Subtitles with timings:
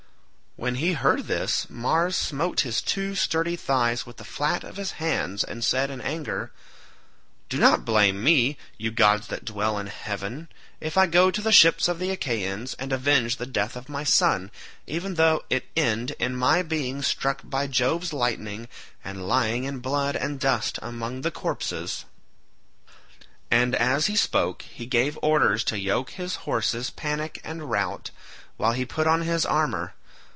[0.57, 4.91] When he heard this Mars smote his two sturdy thighs with the flat of his
[4.91, 6.51] hands, and said in anger,
[7.47, 10.49] "Do not blame me, you gods that dwell in heaven,
[10.81, 14.03] if I go to the ships of the Achaeans and avenge the death of my
[14.03, 14.51] son,
[14.85, 18.67] even though it end in my being struck by Jove's lightning
[19.05, 22.03] and lying in blood and dust among the corpses."
[23.49, 28.11] As he spoke he gave orders to yoke his horses Panic and Rout,
[28.57, 29.95] while he put on his armour.